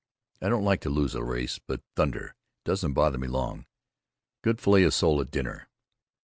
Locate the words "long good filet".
3.27-4.81